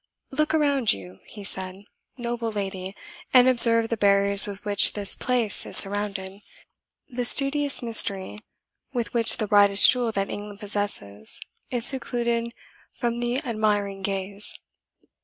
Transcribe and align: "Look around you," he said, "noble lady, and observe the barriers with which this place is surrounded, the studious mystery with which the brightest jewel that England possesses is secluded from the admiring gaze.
"Look 0.31 0.55
around 0.55 0.93
you," 0.93 1.19
he 1.27 1.43
said, 1.43 1.83
"noble 2.17 2.51
lady, 2.51 2.95
and 3.35 3.47
observe 3.47 3.89
the 3.89 3.97
barriers 3.97 4.47
with 4.47 4.65
which 4.65 4.93
this 4.93 5.15
place 5.15 5.63
is 5.63 5.77
surrounded, 5.77 6.41
the 7.07 7.23
studious 7.23 7.83
mystery 7.83 8.39
with 8.93 9.13
which 9.13 9.37
the 9.37 9.45
brightest 9.45 9.91
jewel 9.91 10.11
that 10.13 10.31
England 10.31 10.59
possesses 10.59 11.39
is 11.69 11.85
secluded 11.85 12.51
from 12.99 13.19
the 13.19 13.41
admiring 13.45 14.01
gaze. 14.01 14.57